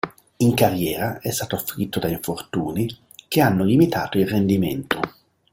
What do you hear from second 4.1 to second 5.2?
il rendimento.